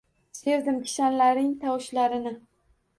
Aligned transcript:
Sevdim 0.39 0.79
kishanlaring 0.87 1.55
tovushlarini 1.63 2.37